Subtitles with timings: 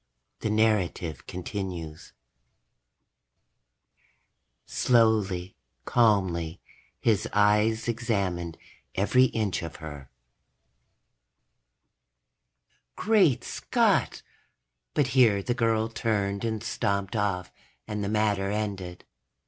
[0.39, 2.13] The narrative continues:...
[4.65, 6.59] slowly, calmly,
[6.99, 8.57] his eyes examined
[8.95, 10.09] every inch of her.
[12.95, 14.23] Great Scott!
[14.95, 17.51] But here the girl turned and stomped off
[17.87, 19.05] and the matter ended.